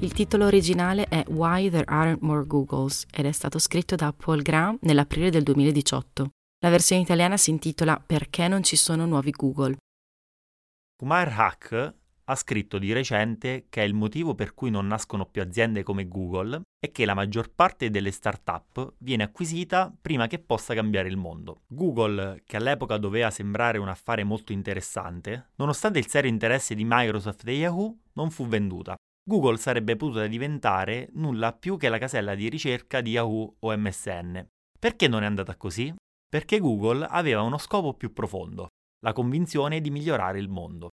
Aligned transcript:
Il 0.00 0.12
titolo 0.12 0.46
originale 0.46 1.06
è 1.08 1.24
Why 1.26 1.68
There 1.70 1.82
Aren't 1.84 2.20
More 2.20 2.46
Googles 2.46 3.04
ed 3.10 3.26
è 3.26 3.32
stato 3.32 3.58
scritto 3.58 3.96
da 3.96 4.12
Paul 4.12 4.42
Graham 4.42 4.78
nell'aprile 4.82 5.28
del 5.28 5.42
2018. 5.42 6.30
La 6.60 6.70
versione 6.70 7.02
italiana 7.02 7.36
si 7.36 7.50
intitola 7.50 8.00
Perché 8.06 8.46
non 8.46 8.62
ci 8.62 8.76
sono 8.76 9.06
nuovi 9.06 9.32
Google. 9.32 9.76
Kumar 10.96 11.34
Hack 11.36 11.94
ha 12.22 12.34
scritto 12.36 12.78
di 12.78 12.92
recente 12.92 13.66
che 13.68 13.82
il 13.82 13.92
motivo 13.92 14.36
per 14.36 14.54
cui 14.54 14.70
non 14.70 14.86
nascono 14.86 15.26
più 15.26 15.42
aziende 15.42 15.82
come 15.82 16.06
Google 16.06 16.60
è 16.78 16.92
che 16.92 17.04
la 17.04 17.14
maggior 17.14 17.50
parte 17.52 17.90
delle 17.90 18.12
start-up 18.12 18.92
viene 18.98 19.24
acquisita 19.24 19.92
prima 20.00 20.28
che 20.28 20.38
possa 20.38 20.74
cambiare 20.74 21.08
il 21.08 21.16
mondo. 21.16 21.62
Google, 21.66 22.42
che 22.46 22.56
all'epoca 22.56 22.98
doveva 22.98 23.30
sembrare 23.30 23.78
un 23.78 23.88
affare 23.88 24.22
molto 24.22 24.52
interessante, 24.52 25.50
nonostante 25.56 25.98
il 25.98 26.06
serio 26.06 26.30
interesse 26.30 26.76
di 26.76 26.84
Microsoft 26.86 27.48
e 27.48 27.52
Yahoo, 27.52 27.96
non 28.12 28.30
fu 28.30 28.46
venduta 28.46 28.94
Google 29.28 29.58
sarebbe 29.58 29.94
potuta 29.94 30.26
diventare 30.26 31.10
nulla 31.12 31.52
più 31.52 31.76
che 31.76 31.90
la 31.90 31.98
casella 31.98 32.34
di 32.34 32.48
ricerca 32.48 33.02
di 33.02 33.10
Yahoo 33.10 33.56
o 33.58 33.76
MSN. 33.76 34.42
Perché 34.80 35.06
non 35.06 35.22
è 35.22 35.26
andata 35.26 35.54
così? 35.54 35.94
Perché 36.26 36.58
Google 36.58 37.04
aveva 37.04 37.42
uno 37.42 37.58
scopo 37.58 37.92
più 37.92 38.14
profondo, 38.14 38.68
la 39.04 39.12
convinzione 39.12 39.82
di 39.82 39.90
migliorare 39.90 40.38
il 40.38 40.48
mondo. 40.48 40.88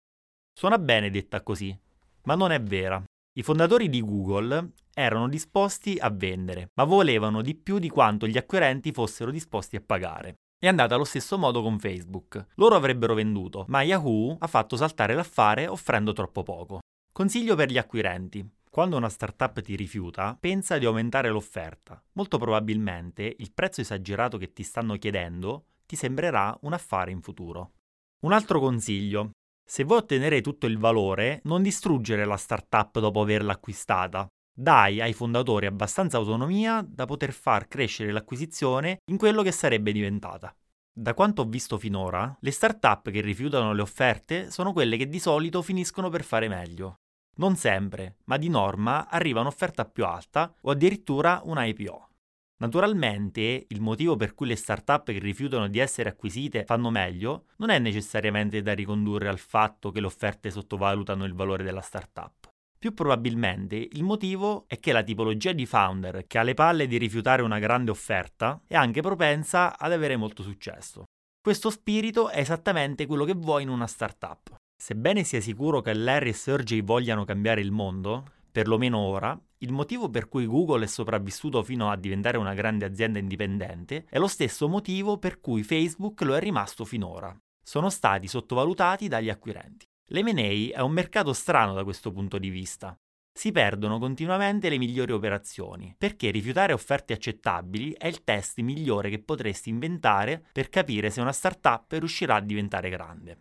Suona 0.57 0.77
bene 0.77 1.09
detta 1.09 1.43
così, 1.43 1.77
ma 2.23 2.35
non 2.35 2.53
è 2.53 2.61
vera. 2.61 3.03
I 3.37 3.43
fondatori 3.43 3.89
di 3.89 3.99
Google 3.99 4.75
erano 4.93 5.27
disposti 5.27 5.97
a 5.99 6.09
vendere, 6.09 6.67
ma 6.75 6.85
volevano 6.85 7.41
di 7.41 7.53
più 7.53 7.79
di 7.79 7.89
quanto 7.89 8.27
gli 8.27 8.37
acquirenti 8.37 8.93
fossero 8.93 9.29
disposti 9.29 9.75
a 9.75 9.83
pagare. 9.85 10.35
È 10.57 10.67
andata 10.67 10.95
allo 10.95 11.03
stesso 11.03 11.37
modo 11.37 11.61
con 11.61 11.79
Facebook. 11.79 12.45
Loro 12.55 12.77
avrebbero 12.77 13.13
venduto, 13.13 13.65
ma 13.67 13.81
Yahoo 13.81 14.37
ha 14.39 14.47
fatto 14.47 14.77
saltare 14.77 15.15
l'affare 15.15 15.67
offrendo 15.67 16.13
troppo 16.13 16.43
poco. 16.43 16.79
Consiglio 17.13 17.55
per 17.55 17.69
gli 17.69 17.77
acquirenti. 17.77 18.49
Quando 18.69 18.95
una 18.95 19.09
startup 19.09 19.59
ti 19.59 19.75
rifiuta, 19.75 20.37
pensa 20.39 20.77
di 20.77 20.85
aumentare 20.85 21.29
l'offerta. 21.29 22.01
Molto 22.13 22.37
probabilmente 22.37 23.35
il 23.39 23.51
prezzo 23.51 23.81
esagerato 23.81 24.37
che 24.37 24.53
ti 24.53 24.63
stanno 24.63 24.95
chiedendo 24.95 25.65
ti 25.85 25.97
sembrerà 25.97 26.57
un 26.61 26.71
affare 26.71 27.11
in 27.11 27.21
futuro. 27.21 27.73
Un 28.21 28.31
altro 28.31 28.61
consiglio. 28.61 29.31
Se 29.69 29.83
vuoi 29.83 29.99
ottenere 29.99 30.39
tutto 30.39 30.67
il 30.67 30.77
valore, 30.77 31.41
non 31.43 31.61
distruggere 31.61 32.23
la 32.23 32.37
startup 32.37 32.97
dopo 32.99 33.19
averla 33.19 33.51
acquistata. 33.51 34.25
Dai 34.53 35.01
ai 35.01 35.11
fondatori 35.11 35.65
abbastanza 35.65 36.15
autonomia 36.15 36.81
da 36.87 37.03
poter 37.03 37.33
far 37.33 37.67
crescere 37.67 38.13
l'acquisizione 38.13 38.99
in 39.11 39.17
quello 39.17 39.43
che 39.43 39.51
sarebbe 39.51 39.91
diventata. 39.91 40.55
Da 41.01 41.15
quanto 41.15 41.41
ho 41.41 41.45
visto 41.45 41.79
finora, 41.79 42.37
le 42.41 42.51
startup 42.51 43.09
che 43.09 43.21
rifiutano 43.21 43.73
le 43.73 43.81
offerte 43.81 44.51
sono 44.51 44.71
quelle 44.71 44.97
che 44.97 45.07
di 45.07 45.17
solito 45.17 45.63
finiscono 45.63 46.09
per 46.09 46.23
fare 46.23 46.47
meglio. 46.47 46.97
Non 47.37 47.55
sempre, 47.55 48.17
ma 48.25 48.37
di 48.37 48.49
norma 48.49 49.09
arriva 49.09 49.39
un'offerta 49.39 49.85
più 49.85 50.05
alta 50.05 50.53
o 50.61 50.69
addirittura 50.69 51.41
una 51.45 51.65
IPO. 51.65 52.09
Naturalmente, 52.57 53.65
il 53.67 53.81
motivo 53.81 54.15
per 54.15 54.35
cui 54.35 54.45
le 54.45 54.55
start-up 54.55 55.05
che 55.05 55.17
rifiutano 55.17 55.67
di 55.67 55.79
essere 55.79 56.09
acquisite 56.09 56.65
fanno 56.65 56.91
meglio 56.91 57.45
non 57.55 57.71
è 57.71 57.79
necessariamente 57.79 58.61
da 58.61 58.73
ricondurre 58.73 59.27
al 59.27 59.39
fatto 59.39 59.89
che 59.89 60.01
le 60.01 60.05
offerte 60.05 60.51
sottovalutano 60.51 61.25
il 61.25 61.33
valore 61.33 61.63
della 61.63 61.81
start-up. 61.81 62.40
Più 62.81 62.95
probabilmente 62.95 63.75
il 63.75 64.01
motivo 64.01 64.63
è 64.65 64.79
che 64.79 64.91
la 64.91 65.03
tipologia 65.03 65.51
di 65.51 65.67
founder 65.67 66.25
che 66.25 66.39
ha 66.39 66.41
le 66.41 66.55
palle 66.55 66.87
di 66.87 66.97
rifiutare 66.97 67.43
una 67.43 67.59
grande 67.59 67.91
offerta 67.91 68.59
è 68.65 68.73
anche 68.73 69.01
propensa 69.01 69.77
ad 69.77 69.91
avere 69.91 70.17
molto 70.17 70.41
successo. 70.41 71.03
Questo 71.39 71.69
spirito 71.69 72.29
è 72.29 72.39
esattamente 72.39 73.05
quello 73.05 73.23
che 73.23 73.35
vuoi 73.35 73.61
in 73.61 73.69
una 73.69 73.85
startup. 73.85 74.55
Sebbene 74.75 75.23
sia 75.23 75.41
sicuro 75.41 75.81
che 75.81 75.93
Larry 75.93 76.29
e 76.29 76.33
Sergey 76.33 76.81
vogliano 76.81 77.23
cambiare 77.23 77.61
il 77.61 77.69
mondo, 77.69 78.25
perlomeno 78.51 78.97
ora, 78.97 79.39
il 79.59 79.71
motivo 79.71 80.09
per 80.09 80.27
cui 80.27 80.47
Google 80.47 80.85
è 80.85 80.87
sopravvissuto 80.87 81.61
fino 81.61 81.91
a 81.91 81.95
diventare 81.95 82.39
una 82.39 82.55
grande 82.55 82.85
azienda 82.85 83.19
indipendente 83.19 84.05
è 84.09 84.17
lo 84.17 84.27
stesso 84.27 84.67
motivo 84.67 85.19
per 85.19 85.39
cui 85.39 85.61
Facebook 85.61 86.21
lo 86.21 86.35
è 86.35 86.39
rimasto 86.39 86.83
finora. 86.83 87.31
Sono 87.63 87.91
stati 87.91 88.27
sottovalutati 88.27 89.07
dagli 89.07 89.29
acquirenti. 89.29 89.85
L'M&A 90.11 90.75
è 90.75 90.81
un 90.81 90.91
mercato 90.91 91.33
strano 91.33 91.73
da 91.73 91.83
questo 91.83 92.11
punto 92.11 92.37
di 92.37 92.49
vista. 92.49 92.95
Si 93.33 93.51
perdono 93.51 93.97
continuamente 93.97 94.69
le 94.69 94.77
migliori 94.77 95.13
operazioni, 95.13 95.95
perché 95.97 96.31
rifiutare 96.31 96.73
offerte 96.73 97.13
accettabili 97.13 97.93
è 97.97 98.07
il 98.07 98.23
test 98.23 98.59
migliore 98.59 99.09
che 99.09 99.19
potresti 99.19 99.69
inventare 99.69 100.45
per 100.51 100.69
capire 100.69 101.09
se 101.09 101.21
una 101.21 101.31
startup 101.31 101.91
riuscirà 101.91 102.35
a 102.35 102.41
diventare 102.41 102.89
grande. 102.89 103.39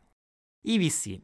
I 0.67 0.79
VC 0.79 1.21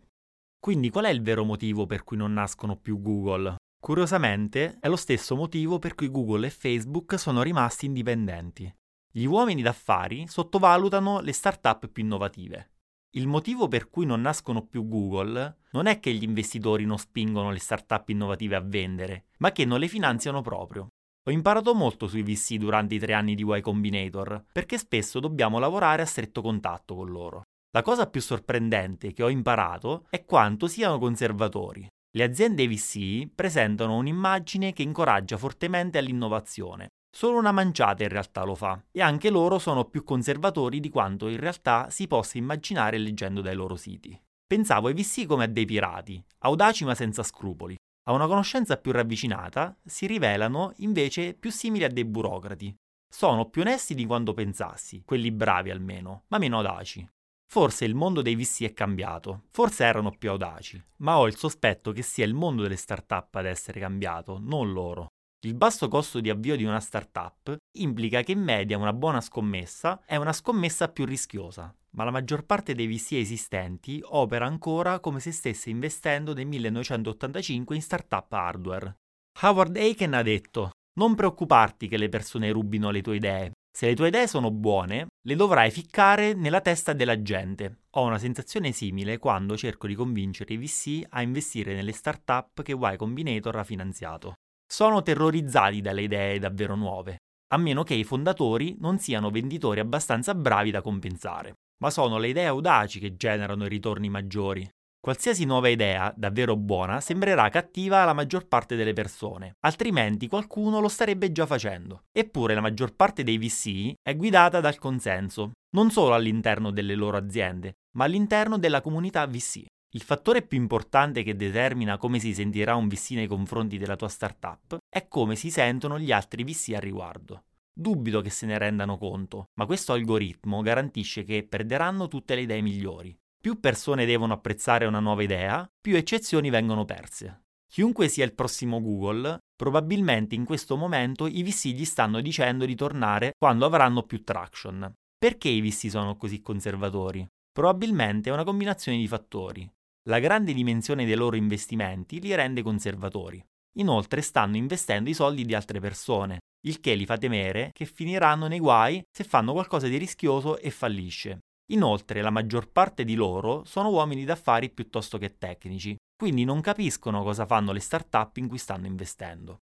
quindi 0.66 0.90
qual 0.90 1.04
è 1.04 1.10
il 1.10 1.22
vero 1.22 1.44
motivo 1.44 1.86
per 1.86 2.02
cui 2.02 2.16
non 2.16 2.32
nascono 2.32 2.76
più 2.76 3.00
Google? 3.00 3.54
Curiosamente, 3.80 4.78
è 4.80 4.88
lo 4.88 4.96
stesso 4.96 5.36
motivo 5.36 5.78
per 5.78 5.94
cui 5.94 6.10
Google 6.10 6.48
e 6.48 6.50
Facebook 6.50 7.16
sono 7.20 7.42
rimasti 7.42 7.86
indipendenti. 7.86 8.68
Gli 9.12 9.26
uomini 9.26 9.62
d'affari 9.62 10.26
sottovalutano 10.26 11.20
le 11.20 11.32
start-up 11.32 11.86
più 11.86 12.02
innovative. 12.02 12.70
Il 13.10 13.26
motivo 13.26 13.68
per 13.68 13.88
cui 13.88 14.04
non 14.04 14.20
nascono 14.20 14.66
più 14.66 14.86
Google 14.86 15.60
non 15.70 15.86
è 15.86 16.00
che 16.00 16.12
gli 16.12 16.22
investitori 16.22 16.84
non 16.84 16.98
spingono 16.98 17.50
le 17.50 17.58
start-up 17.58 18.08
innovative 18.08 18.56
a 18.56 18.60
vendere, 18.60 19.26
ma 19.38 19.52
che 19.52 19.64
non 19.64 19.78
le 19.78 19.88
finanziano 19.88 20.42
proprio. 20.42 20.88
Ho 21.28 21.30
imparato 21.30 21.74
molto 21.74 22.06
sui 22.06 22.22
VC 22.22 22.54
durante 22.54 22.94
i 22.94 22.98
tre 22.98 23.12
anni 23.14 23.34
di 23.34 23.42
Y 23.42 23.60
Combinator, 23.60 24.44
perché 24.52 24.78
spesso 24.78 25.18
dobbiamo 25.18 25.58
lavorare 25.58 26.02
a 26.02 26.06
stretto 26.06 26.40
contatto 26.40 26.94
con 26.94 27.08
loro. 27.08 27.42
La 27.70 27.82
cosa 27.82 28.08
più 28.08 28.20
sorprendente 28.20 29.12
che 29.12 29.22
ho 29.22 29.28
imparato 29.28 30.06
è 30.08 30.24
quanto 30.24 30.66
siano 30.66 30.98
conservatori. 30.98 31.86
Le 32.16 32.22
aziende 32.22 32.66
VC 32.68 33.28
presentano 33.34 33.96
un'immagine 33.96 34.72
che 34.72 34.82
incoraggia 34.82 35.36
fortemente 35.36 35.98
all'innovazione. 35.98 36.88
Solo 37.10 37.38
una 37.38 37.52
manciata 37.52 38.02
in 38.02 38.10
realtà 38.10 38.44
lo 38.44 38.54
fa, 38.54 38.82
e 38.92 39.00
anche 39.00 39.30
loro 39.30 39.58
sono 39.58 39.84
più 39.86 40.04
conservatori 40.04 40.80
di 40.80 40.90
quanto 40.90 41.28
in 41.28 41.40
realtà 41.40 41.88
si 41.90 42.06
possa 42.06 42.38
immaginare 42.38 42.98
leggendo 42.98 43.40
dai 43.40 43.54
loro 43.54 43.76
siti. 43.76 44.18
Pensavo 44.46 44.88
ai 44.88 44.94
VC 44.94 45.26
come 45.26 45.44
a 45.44 45.48
dei 45.48 45.64
pirati, 45.64 46.22
audaci 46.40 46.84
ma 46.84 46.94
senza 46.94 47.22
scrupoli. 47.22 47.74
A 48.08 48.12
una 48.12 48.26
conoscenza 48.26 48.76
più 48.76 48.92
ravvicinata 48.92 49.76
si 49.84 50.06
rivelano 50.06 50.72
invece 50.76 51.34
più 51.34 51.50
simili 51.50 51.84
a 51.84 51.88
dei 51.88 52.04
burocrati. 52.04 52.72
Sono 53.12 53.48
più 53.48 53.62
onesti 53.62 53.94
di 53.94 54.06
quanto 54.06 54.34
pensassi, 54.34 55.02
quelli 55.04 55.32
bravi 55.32 55.70
almeno, 55.70 56.24
ma 56.28 56.38
meno 56.38 56.58
audaci. 56.58 57.08
Forse 57.48 57.84
il 57.84 57.94
mondo 57.94 58.22
dei 58.22 58.36
VC 58.36 58.64
è 58.64 58.72
cambiato, 58.72 59.44
forse 59.50 59.84
erano 59.84 60.10
più 60.10 60.30
audaci, 60.30 60.82
ma 60.98 61.18
ho 61.18 61.26
il 61.26 61.36
sospetto 61.36 61.92
che 61.92 62.02
sia 62.02 62.24
il 62.24 62.34
mondo 62.34 62.62
delle 62.62 62.76
start-up 62.76 63.34
ad 63.36 63.46
essere 63.46 63.80
cambiato, 63.80 64.38
non 64.40 64.72
loro. 64.72 65.08
Il 65.44 65.54
basso 65.54 65.88
costo 65.88 66.20
di 66.20 66.30
avvio 66.30 66.56
di 66.56 66.64
una 66.64 66.80
startup 66.80 67.56
implica 67.78 68.22
che 68.22 68.32
in 68.32 68.42
media 68.42 68.78
una 68.78 68.92
buona 68.92 69.20
scommessa 69.20 70.02
è 70.06 70.16
una 70.16 70.32
scommessa 70.32 70.88
più 70.88 71.04
rischiosa, 71.04 71.74
ma 71.90 72.04
la 72.04 72.10
maggior 72.10 72.44
parte 72.44 72.74
dei 72.74 72.86
VC 72.86 73.12
esistenti 73.12 74.00
opera 74.02 74.46
ancora 74.46 74.98
come 74.98 75.20
se 75.20 75.32
stesse 75.32 75.68
investendo 75.70 76.32
nel 76.32 76.46
1985 76.46 77.74
in 77.74 77.82
startup 77.82 78.32
hardware. 78.32 78.96
Howard 79.42 79.76
Aiken 79.76 80.14
ha 80.14 80.22
detto: 80.22 80.70
Non 80.98 81.14
preoccuparti 81.14 81.86
che 81.86 81.98
le 81.98 82.08
persone 82.08 82.50
rubino 82.50 82.90
le 82.90 83.02
tue 83.02 83.16
idee, 83.16 83.52
se 83.76 83.88
le 83.88 83.94
tue 83.94 84.08
idee 84.08 84.26
sono 84.26 84.50
buone, 84.50 85.08
le 85.20 85.34
dovrai 85.36 85.70
ficcare 85.70 86.32
nella 86.32 86.62
testa 86.62 86.94
della 86.94 87.20
gente. 87.20 87.80
Ho 87.90 88.06
una 88.06 88.16
sensazione 88.16 88.72
simile 88.72 89.18
quando 89.18 89.54
cerco 89.54 89.86
di 89.86 89.94
convincere 89.94 90.54
i 90.54 90.56
VC 90.56 91.04
a 91.10 91.20
investire 91.20 91.74
nelle 91.74 91.92
start-up 91.92 92.62
che 92.62 92.72
Y 92.72 92.96
Combinator 92.96 93.54
ha 93.56 93.64
finanziato. 93.64 94.32
Sono 94.68 95.02
terrorizzati 95.02 95.80
dalle 95.80 96.02
idee 96.02 96.38
davvero 96.38 96.74
nuove, 96.74 97.18
a 97.54 97.56
meno 97.56 97.84
che 97.84 97.94
i 97.94 98.04
fondatori 98.04 98.76
non 98.80 98.98
siano 98.98 99.30
venditori 99.30 99.80
abbastanza 99.80 100.34
bravi 100.34 100.70
da 100.70 100.82
compensare. 100.82 101.54
Ma 101.78 101.90
sono 101.90 102.18
le 102.18 102.28
idee 102.28 102.46
audaci 102.46 102.98
che 102.98 103.16
generano 103.16 103.66
i 103.66 103.68
ritorni 103.68 104.08
maggiori. 104.08 104.68
Qualsiasi 104.98 105.44
nuova 105.44 105.68
idea, 105.68 106.12
davvero 106.16 106.56
buona, 106.56 107.00
sembrerà 107.00 107.48
cattiva 107.48 108.02
alla 108.02 108.12
maggior 108.12 108.48
parte 108.48 108.74
delle 108.74 108.92
persone, 108.92 109.52
altrimenti 109.60 110.26
qualcuno 110.26 110.80
lo 110.80 110.88
starebbe 110.88 111.30
già 111.30 111.46
facendo. 111.46 112.02
Eppure 112.10 112.54
la 112.54 112.60
maggior 112.60 112.92
parte 112.92 113.22
dei 113.22 113.38
VC 113.38 113.92
è 114.02 114.16
guidata 114.16 114.58
dal 114.58 114.78
consenso, 114.78 115.52
non 115.76 115.92
solo 115.92 116.14
all'interno 116.14 116.72
delle 116.72 116.96
loro 116.96 117.18
aziende, 117.18 117.74
ma 117.96 118.04
all'interno 118.04 118.58
della 118.58 118.80
comunità 118.80 119.24
VC. 119.26 119.66
Il 119.96 120.02
fattore 120.02 120.42
più 120.42 120.58
importante 120.58 121.22
che 121.22 121.36
determina 121.36 121.96
come 121.96 122.18
si 122.18 122.34
sentirà 122.34 122.74
un 122.74 122.86
VC 122.86 123.12
nei 123.12 123.26
confronti 123.26 123.78
della 123.78 123.96
tua 123.96 124.08
startup 124.08 124.76
è 124.90 125.08
come 125.08 125.36
si 125.36 125.50
sentono 125.50 125.98
gli 125.98 126.12
altri 126.12 126.44
VC 126.44 126.74
al 126.74 126.82
riguardo. 126.82 127.44
Dubito 127.72 128.20
che 128.20 128.28
se 128.28 128.44
ne 128.44 128.58
rendano 128.58 128.98
conto, 128.98 129.46
ma 129.54 129.64
questo 129.64 129.94
algoritmo 129.94 130.60
garantisce 130.60 131.24
che 131.24 131.46
perderanno 131.48 132.08
tutte 132.08 132.34
le 132.34 132.42
idee 132.42 132.60
migliori. 132.60 133.16
Più 133.40 133.58
persone 133.58 134.04
devono 134.04 134.34
apprezzare 134.34 134.84
una 134.84 135.00
nuova 135.00 135.22
idea, 135.22 135.66
più 135.80 135.96
eccezioni 135.96 136.50
vengono 136.50 136.84
perse. 136.84 137.44
Chiunque 137.66 138.08
sia 138.08 138.26
il 138.26 138.34
prossimo 138.34 138.82
Google, 138.82 139.38
probabilmente 139.56 140.34
in 140.34 140.44
questo 140.44 140.76
momento 140.76 141.26
i 141.26 141.42
VC 141.42 141.68
gli 141.68 141.86
stanno 141.86 142.20
dicendo 142.20 142.66
di 142.66 142.74
tornare 142.74 143.32
quando 143.38 143.64
avranno 143.64 144.02
più 144.02 144.22
traction. 144.22 144.92
Perché 145.16 145.48
i 145.48 145.62
VC 145.62 145.88
sono 145.88 146.18
così 146.18 146.42
conservatori? 146.42 147.26
Probabilmente 147.50 148.28
è 148.28 148.32
una 148.34 148.44
combinazione 148.44 148.98
di 148.98 149.08
fattori. 149.08 149.66
La 150.08 150.20
grande 150.20 150.52
dimensione 150.52 151.04
dei 151.04 151.16
loro 151.16 151.34
investimenti 151.34 152.20
li 152.20 152.32
rende 152.34 152.62
conservatori. 152.62 153.44
Inoltre 153.78 154.20
stanno 154.22 154.56
investendo 154.56 155.10
i 155.10 155.14
soldi 155.14 155.44
di 155.44 155.52
altre 155.52 155.80
persone, 155.80 156.38
il 156.64 156.78
che 156.78 156.94
li 156.94 157.04
fa 157.04 157.18
temere 157.18 157.70
che 157.72 157.86
finiranno 157.86 158.46
nei 158.46 158.60
guai 158.60 159.02
se 159.10 159.24
fanno 159.24 159.52
qualcosa 159.52 159.88
di 159.88 159.96
rischioso 159.96 160.58
e 160.58 160.70
fallisce. 160.70 161.40
Inoltre 161.72 162.22
la 162.22 162.30
maggior 162.30 162.70
parte 162.70 163.04
di 163.04 163.16
loro 163.16 163.64
sono 163.64 163.90
uomini 163.90 164.24
d'affari 164.24 164.70
piuttosto 164.70 165.18
che 165.18 165.38
tecnici, 165.38 165.96
quindi 166.16 166.44
non 166.44 166.60
capiscono 166.60 167.24
cosa 167.24 167.44
fanno 167.44 167.72
le 167.72 167.80
start-up 167.80 168.36
in 168.36 168.46
cui 168.46 168.58
stanno 168.58 168.86
investendo. 168.86 169.58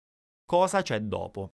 Cosa 0.46 0.82
c'è 0.82 1.00
dopo? 1.00 1.50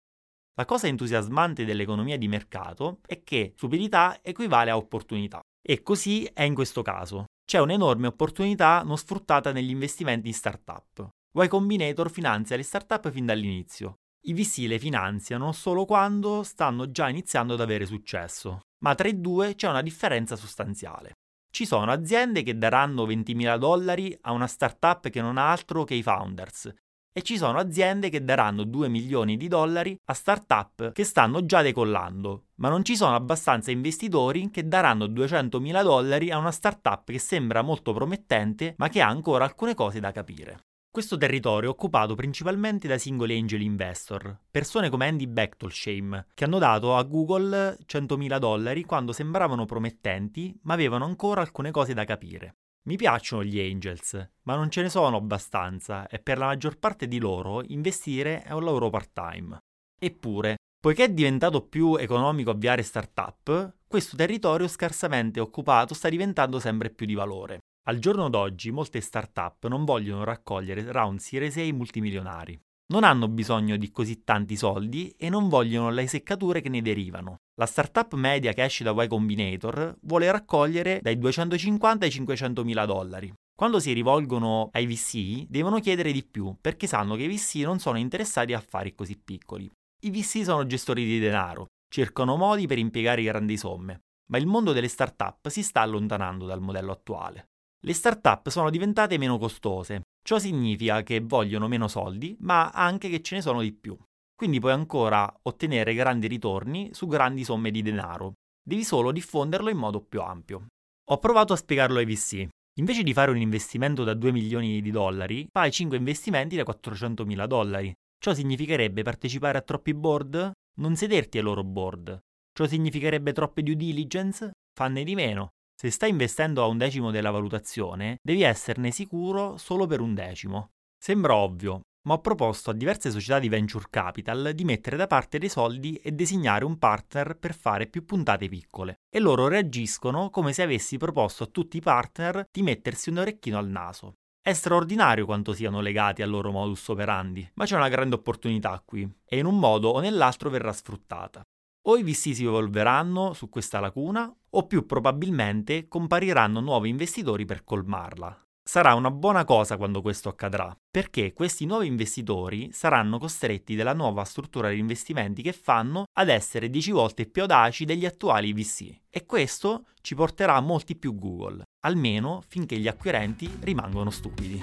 La 0.57 0.67
cosa 0.67 0.89
entusiasmante 0.89 1.65
dell'economia 1.65 2.19
di 2.19 2.29
mercato 2.29 3.01
è 3.07 3.23
che 3.25 3.55
stupidità 3.57 4.19
equivale 4.23 4.71
a 4.71 4.77
opportunità. 4.77 5.41
E 5.67 5.83
così 5.83 6.25
è 6.35 6.43
in 6.43 6.55
questo 6.55 6.83
caso. 6.83 7.25
C'è 7.45 7.59
un'enorme 7.61 8.07
opportunità 8.07 8.83
non 8.83 8.97
sfruttata 8.97 9.53
negli 9.53 9.71
investimenti 9.71 10.29
in 10.29 10.35
start-up. 10.35 11.09
Y 11.35 11.49
Combinator 11.49 12.11
finanzia 12.11 12.57
le 12.57 12.63
start-up 12.63 13.11
fin 13.11 13.27
dall'inizio. 13.27 13.97
I 14.27 14.33
VC 14.33 14.67
le 14.67 14.79
finanziano 14.79 15.53
solo 15.53 15.85
quando 15.85 16.43
stanno 16.43 16.91
già 16.91 17.09
iniziando 17.09 17.55
ad 17.55 17.61
avere 17.61 17.85
successo, 17.85 18.61
ma 18.83 18.95
tra 18.95 19.09
i 19.09 19.21
due 19.21 19.55
c'è 19.55 19.69
una 19.69 19.83
differenza 19.83 20.37
sostanziale. 20.37 21.13
Ci 21.53 21.67
sono 21.67 21.93
aziende 21.93 22.43
che 22.43 22.57
daranno 22.57 23.07
20.000 23.07 23.59
dollari 23.59 24.17
a 24.23 24.33
una 24.33 24.47
startup 24.47 25.09
che 25.11 25.21
non 25.21 25.37
ha 25.37 25.51
altro 25.51 25.85
che 25.85 25.95
i 25.95 26.03
founders 26.03 26.73
e 27.17 27.23
ci 27.23 27.37
sono 27.37 27.59
aziende 27.59 28.11
che 28.11 28.25
daranno 28.25 28.65
2 28.65 28.89
milioni 28.89 29.37
di 29.37 29.47
dollari 29.47 29.97
a 30.07 30.15
startup 30.15 30.91
che 30.91 31.05
stanno 31.05 31.47
già 31.47 31.63
decollando, 31.63 32.47
ma 32.57 32.69
non 32.69 32.85
ci 32.85 32.97
sono 32.97 33.15
abbastanza 33.15 33.71
investitori 33.71 34.51
che 34.51 34.67
daranno 34.67 35.05
200.000 35.07 35.83
dollari 35.85 36.33
a 36.33 36.39
una 36.39 36.51
startup 36.51 37.05
che 37.09 37.21
sembra 37.21 37.63
molto 37.63 37.93
promettente 37.93 38.75
ma 38.79 38.89
che 38.89 39.01
ha 39.01 39.07
ancora 39.07 39.45
alcune 39.45 39.75
cose 39.75 40.01
da 40.01 40.11
capire. 40.11 40.59
Questo 40.91 41.17
territorio 41.17 41.71
è 41.71 41.73
occupato 41.73 42.17
principalmente 42.17 42.89
da 42.89 42.99
singoli 42.99 43.39
angel 43.39 43.63
investor, 43.63 44.37
persone 44.51 44.91
come 44.91 45.07
Andy 45.07 45.29
Bechtolsheim, 45.29 46.27
che 46.35 46.45
hanno 46.45 46.59
dato 46.59 46.97
a 46.97 47.03
Google 47.05 47.79
100.000 47.85 48.39
dollari 48.39 48.85
quando 48.85 49.13
sembravano 49.13 49.67
promettenti, 49.67 50.57
ma 50.63 50.75
avevano 50.75 51.05
ancora 51.05 51.41
alcune 51.41 51.71
cose 51.71 51.95
da 51.95 52.05
capire. 52.05 52.57
Mi 52.87 52.97
piacciono 52.97 53.43
gli 53.43 53.59
angels, 53.59 54.31
ma 54.43 54.57
non 54.57 54.71
ce 54.71 54.83
ne 54.83 54.91
sono 54.91 55.17
abbastanza 55.17 56.07
e 56.07 56.19
per 56.19 56.37
la 56.37 56.47
maggior 56.47 56.79
parte 56.79 57.09
di 57.09 57.19
loro 57.19 57.63
investire 57.69 58.43
è 58.43 58.53
un 58.53 58.63
lavoro 58.63 58.91
part-time. 58.91 59.59
Eppure, 59.99 60.57
poiché 60.79 61.05
è 61.05 61.11
diventato 61.11 61.67
più 61.67 61.97
economico 61.97 62.51
avviare 62.51 62.83
start-up, 62.83 63.77
questo 63.87 64.17
territorio 64.17 64.69
scarsamente 64.69 65.41
occupato 65.41 65.95
sta 65.95 66.11
diventando 66.11 66.59
sempre 66.59 66.91
più 66.91 67.07
di 67.07 67.15
valore. 67.15 67.61
Al 67.87 67.99
giorno 67.99 68.29
d'oggi 68.29 68.71
molte 68.71 69.01
start-up 69.01 69.67
non 69.67 69.87
vogliono 69.87 70.23
raccogliere 70.23 70.93
round 70.93 71.21
Series 71.21 71.57
A 71.57 71.73
multimilionari. 71.73 72.61
Non 72.93 73.03
hanno 73.03 73.29
bisogno 73.29 73.79
di 73.79 73.91
così 73.91 74.25
tanti 74.25 74.57
soldi 74.57 75.15
e 75.17 75.31
non 75.31 75.49
vogliono 75.49 75.89
le 75.89 76.07
seccature 76.07 76.61
che 76.61 76.69
ne 76.69 76.83
derivano. 76.83 77.39
La 77.57 77.67
startup 77.67 78.15
media 78.15 78.53
che 78.53 78.65
esce 78.65 78.83
da 78.83 78.91
Y 78.91 79.07
Combinator 79.07 79.97
vuole 80.03 80.29
raccogliere 80.29 80.99
dai 81.01 81.17
250 81.17 82.05
ai 82.05 82.11
500 82.11 82.65
mila 82.65 82.85
dollari. 82.85 83.33
Quando 83.55 83.79
si 83.79 83.93
rivolgono 83.93 84.71
ai 84.73 84.87
VC 84.87 85.47
devono 85.47 85.79
chiedere 85.79 86.11
di 86.11 86.25
più 86.25 86.57
perché 86.61 86.89
sanno 86.89 87.15
che 87.15 87.23
i 87.23 87.29
VC 87.29 87.63
non 87.63 87.79
sono 87.79 87.99
interessati 87.99 88.55
a 88.55 88.59
affari 88.59 88.97
così 88.97 89.17
piccoli. 89.17 89.71
I 90.05 90.11
VC 90.11 90.43
sono 90.43 90.67
gestori 90.67 91.05
di 91.05 91.21
denaro, 91.21 91.67
cercano 91.89 92.35
modi 92.35 92.67
per 92.67 92.79
impiegare 92.79 93.23
grandi 93.23 93.57
somme, 93.57 94.01
ma 94.33 94.39
il 94.39 94.47
mondo 94.47 94.73
delle 94.73 94.89
start-up 94.89 95.47
si 95.47 95.63
sta 95.63 95.81
allontanando 95.81 96.47
dal 96.47 96.61
modello 96.61 96.91
attuale. 96.91 97.51
Le 97.87 97.93
start-up 97.93 98.49
sono 98.49 98.69
diventate 98.69 99.17
meno 99.17 99.39
costose. 99.39 100.01
Ciò 100.27 100.41
significa 100.41 101.05
che 101.05 101.21
vogliono 101.21 101.69
meno 101.69 101.87
soldi, 101.87 102.37
ma 102.41 102.71
anche 102.71 103.09
che 103.09 103.23
ce 103.23 103.37
ne 103.37 103.43
sono 103.43 103.61
di 103.61 103.73
più. 103.73 103.97
Quindi 104.35 104.59
puoi 104.59 104.73
ancora 104.73 105.33
ottenere 105.43 105.95
grandi 105.95 106.27
ritorni 106.27 106.91
su 106.93 107.07
grandi 107.07 107.45
somme 107.45 107.71
di 107.71 107.83
denaro. 107.83 108.35
Devi 108.63 108.85
solo 108.85 109.13
diffonderlo 109.13 109.71
in 109.71 109.77
modo 109.77 110.01
più 110.01 110.21
ampio. 110.21 110.67
Ho 111.11 111.19
provato 111.19 111.53
a 111.53 111.57
spiegarlo 111.57 111.99
ai 111.99 112.07
VC. 112.07 112.49
Invece 112.79 113.03
di 113.03 113.13
fare 113.13 113.31
un 113.31 113.37
investimento 113.37 114.03
da 114.03 114.15
2 114.15 114.33
milioni 114.33 114.81
di 114.81 114.91
dollari, 114.91 115.47
fai 115.53 115.71
5 115.71 115.97
investimenti 115.97 116.57
da 116.57 116.65
400 116.65 117.25
mila 117.25 117.47
dollari. 117.47 117.93
Ciò 118.19 118.35
significherebbe 118.35 119.03
partecipare 119.03 119.59
a 119.59 119.63
troppi 119.63 119.95
board? 119.95 120.51
Non 120.79 120.97
sederti 120.97 121.39
ai 121.39 121.45
loro 121.45 121.63
board. 121.63 122.19
Ciò 122.53 122.67
significherebbe 122.67 123.33
troppe 123.33 123.63
due 123.63 123.77
diligence? 123.77 124.51
Fanne 124.75 125.05
di 125.05 125.15
meno. 125.15 125.51
Se 125.77 125.91
stai 125.91 126.11
investendo 126.11 126.63
a 126.63 126.67
un 126.67 126.79
decimo 126.79 127.11
della 127.11 127.31
valutazione, 127.31 128.17
devi 128.23 128.43
esserne 128.43 128.91
sicuro 128.91 129.57
solo 129.57 129.87
per 129.87 130.01
un 130.01 130.15
decimo. 130.15 130.71
Sembra 130.99 131.37
ovvio, 131.37 131.83
ma 132.07 132.15
ho 132.15 132.21
proposto 132.21 132.71
a 132.71 132.75
diverse 132.75 133.11
società 133.11 133.39
di 133.39 133.49
venture 133.49 133.87
capital 133.91 134.53
di 134.55 134.65
mettere 134.65 134.97
da 134.97 135.07
parte 135.07 135.39
dei 135.39 135.49
soldi 135.49 135.95
e 135.97 136.13
designare 136.13 136.65
un 136.65 136.79
partner 136.79 137.37
per 137.37 137.55
fare 137.55 137.87
più 137.87 138.05
puntate 138.05 138.49
piccole. 138.49 139.01
E 139.09 139.19
loro 139.21 139.49
reagiscono 139.49 140.31
come 140.31 140.53
se 140.53 140.63
avessi 140.63 140.97
proposto 140.97 141.45
a 141.45 141.49
tutti 141.49 141.77
i 141.77 141.83
partner 141.83 142.47
di 142.51 142.63
mettersi 142.63 143.11
un 143.11 143.19
orecchino 143.19 143.59
al 143.59 143.69
naso. 143.69 144.15
È 144.41 144.53
straordinario 144.53 145.25
quanto 145.25 145.55
siano 145.55 145.81
legati 145.81 146.21
al 146.21 146.29
loro 146.29 146.51
modus 146.51 146.89
operandi, 146.89 147.51
ma 147.55 147.65
c'è 147.65 147.77
una 147.77 147.89
grande 147.89 148.17
opportunità 148.17 148.83
qui, 148.85 149.11
e 149.25 149.39
in 149.39 149.47
un 149.47 149.59
modo 149.59 149.89
o 149.89 150.01
nell'altro 150.01 150.51
verrà 150.51 150.73
sfruttata. 150.73 151.43
O 151.87 151.97
i 151.97 152.03
VC 152.03 152.35
si 152.35 152.45
evolveranno 152.45 153.33
su 153.33 153.49
questa 153.49 153.81
lacuna, 153.81 154.31
o 154.51 154.67
più 154.67 154.85
probabilmente 154.85 155.89
compariranno 155.89 156.61
nuovi 156.61 156.91
investitori 156.91 157.47
per 157.47 157.65
colmarla. 157.65 158.39
Sarà 158.67 158.95
una 158.95 159.11
buona 159.11 159.45
cosa 159.45 159.77
quando 159.77 160.01
questo 160.01 160.31
accadrà, 160.31 160.75
perché 160.91 161.35
questi 161.35 161.67
nuovi 161.67 161.87
investitori 161.87 162.71
saranno 162.73 163.19
costretti 163.19 163.77
dalla 163.77 163.93
nuova 163.93 164.25
struttura 164.25 164.71
di 164.71 164.79
investimenti 164.79 165.43
che 165.43 165.53
fanno 165.53 166.07
ad 166.15 166.31
essere 166.31 166.71
10 166.71 166.91
volte 166.91 167.27
più 167.27 167.43
audaci 167.43 167.85
degli 167.85 168.07
attuali 168.07 168.55
VC. 168.55 169.01
E 169.11 169.27
questo 169.27 169.89
ci 170.01 170.15
porterà 170.15 170.55
a 170.55 170.61
molti 170.61 170.97
più 170.97 171.15
Google, 171.15 171.65
almeno 171.85 172.43
finché 172.49 172.79
gli 172.79 172.89
acquirenti 172.89 173.55
rimangono 173.61 174.09
stupidi. 174.09 174.63